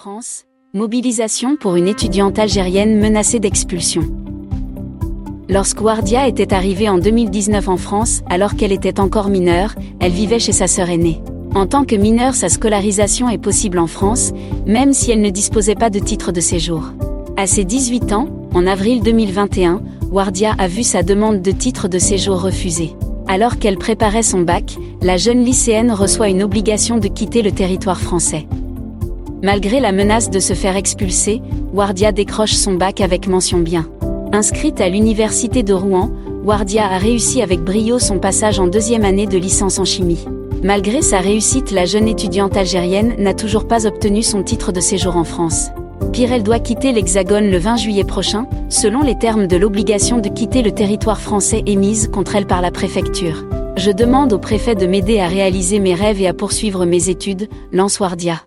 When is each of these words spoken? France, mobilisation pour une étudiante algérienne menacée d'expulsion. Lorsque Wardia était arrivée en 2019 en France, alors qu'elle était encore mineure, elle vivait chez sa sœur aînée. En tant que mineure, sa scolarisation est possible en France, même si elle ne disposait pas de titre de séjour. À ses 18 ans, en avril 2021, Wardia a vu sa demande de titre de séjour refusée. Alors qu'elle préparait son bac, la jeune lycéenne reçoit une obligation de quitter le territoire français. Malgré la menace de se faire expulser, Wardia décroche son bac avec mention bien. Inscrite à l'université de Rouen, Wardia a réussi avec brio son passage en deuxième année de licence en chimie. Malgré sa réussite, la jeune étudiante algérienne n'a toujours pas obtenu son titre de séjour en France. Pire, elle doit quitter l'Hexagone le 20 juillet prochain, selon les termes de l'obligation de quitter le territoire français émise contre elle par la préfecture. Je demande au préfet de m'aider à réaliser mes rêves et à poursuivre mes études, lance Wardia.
France, 0.00 0.44
mobilisation 0.74 1.56
pour 1.56 1.74
une 1.74 1.88
étudiante 1.88 2.38
algérienne 2.38 3.00
menacée 3.00 3.40
d'expulsion. 3.40 4.02
Lorsque 5.48 5.80
Wardia 5.80 6.28
était 6.28 6.54
arrivée 6.54 6.88
en 6.88 6.98
2019 6.98 7.68
en 7.68 7.76
France, 7.76 8.22
alors 8.30 8.54
qu'elle 8.54 8.70
était 8.70 9.00
encore 9.00 9.28
mineure, 9.28 9.74
elle 9.98 10.12
vivait 10.12 10.38
chez 10.38 10.52
sa 10.52 10.68
sœur 10.68 10.88
aînée. 10.88 11.20
En 11.52 11.66
tant 11.66 11.84
que 11.84 11.96
mineure, 11.96 12.36
sa 12.36 12.48
scolarisation 12.48 13.28
est 13.28 13.42
possible 13.42 13.80
en 13.80 13.88
France, 13.88 14.30
même 14.66 14.92
si 14.92 15.10
elle 15.10 15.20
ne 15.20 15.30
disposait 15.30 15.74
pas 15.74 15.90
de 15.90 15.98
titre 15.98 16.30
de 16.30 16.40
séjour. 16.40 16.92
À 17.36 17.48
ses 17.48 17.64
18 17.64 18.12
ans, 18.12 18.28
en 18.54 18.68
avril 18.68 19.02
2021, 19.02 19.82
Wardia 20.12 20.54
a 20.58 20.68
vu 20.68 20.84
sa 20.84 21.02
demande 21.02 21.42
de 21.42 21.50
titre 21.50 21.88
de 21.88 21.98
séjour 21.98 22.40
refusée. 22.40 22.94
Alors 23.26 23.58
qu'elle 23.58 23.78
préparait 23.78 24.22
son 24.22 24.42
bac, 24.42 24.76
la 25.02 25.16
jeune 25.16 25.42
lycéenne 25.42 25.90
reçoit 25.90 26.28
une 26.28 26.44
obligation 26.44 26.98
de 26.98 27.08
quitter 27.08 27.42
le 27.42 27.50
territoire 27.50 28.00
français. 28.00 28.46
Malgré 29.42 29.78
la 29.78 29.92
menace 29.92 30.30
de 30.30 30.40
se 30.40 30.52
faire 30.52 30.74
expulser, 30.74 31.40
Wardia 31.72 32.10
décroche 32.10 32.54
son 32.54 32.74
bac 32.74 33.00
avec 33.00 33.28
mention 33.28 33.58
bien. 33.58 33.88
Inscrite 34.32 34.80
à 34.80 34.88
l'université 34.88 35.62
de 35.62 35.72
Rouen, 35.72 36.10
Wardia 36.44 36.86
a 36.86 36.98
réussi 36.98 37.40
avec 37.40 37.60
brio 37.60 38.00
son 38.00 38.18
passage 38.18 38.58
en 38.58 38.66
deuxième 38.66 39.04
année 39.04 39.26
de 39.26 39.38
licence 39.38 39.78
en 39.78 39.84
chimie. 39.84 40.26
Malgré 40.64 41.02
sa 41.02 41.20
réussite, 41.20 41.70
la 41.70 41.84
jeune 41.84 42.08
étudiante 42.08 42.56
algérienne 42.56 43.14
n'a 43.18 43.32
toujours 43.32 43.68
pas 43.68 43.86
obtenu 43.86 44.24
son 44.24 44.42
titre 44.42 44.72
de 44.72 44.80
séjour 44.80 45.16
en 45.16 45.22
France. 45.22 45.68
Pire, 46.12 46.32
elle 46.32 46.42
doit 46.42 46.58
quitter 46.58 46.90
l'Hexagone 46.90 47.48
le 47.48 47.58
20 47.58 47.76
juillet 47.76 48.04
prochain, 48.04 48.46
selon 48.68 49.02
les 49.02 49.16
termes 49.16 49.46
de 49.46 49.56
l'obligation 49.56 50.18
de 50.18 50.28
quitter 50.28 50.62
le 50.62 50.72
territoire 50.72 51.20
français 51.20 51.62
émise 51.64 52.08
contre 52.08 52.34
elle 52.34 52.46
par 52.46 52.60
la 52.60 52.72
préfecture. 52.72 53.44
Je 53.76 53.92
demande 53.92 54.32
au 54.32 54.38
préfet 54.38 54.74
de 54.74 54.88
m'aider 54.88 55.20
à 55.20 55.28
réaliser 55.28 55.78
mes 55.78 55.94
rêves 55.94 56.20
et 56.20 56.26
à 56.26 56.34
poursuivre 56.34 56.84
mes 56.86 57.08
études, 57.08 57.48
lance 57.70 58.00
Wardia. 58.00 58.42